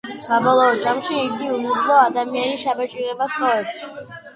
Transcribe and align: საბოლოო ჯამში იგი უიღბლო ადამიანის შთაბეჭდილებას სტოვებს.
საბოლოო 0.27 0.79
ჯამში 0.85 1.21
იგი 1.25 1.51
უიღბლო 1.59 2.01
ადამიანის 2.09 2.67
შთაბეჭდილებას 2.67 3.41
სტოვებს. 3.41 3.83